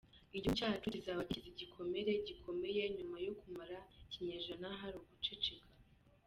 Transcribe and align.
Igihugu 0.37 0.57
cyacu 0.59 0.87
kizaba 0.95 1.21
gikize 1.27 1.47
igikomere 1.51 2.11
gikomeye, 2.27 2.81
nyuma 2.97 3.17
yo 3.25 3.31
kumara 3.39 3.77
ikinyejana 4.03 4.67
hari 4.81 4.95
uguceceka. 5.01 5.67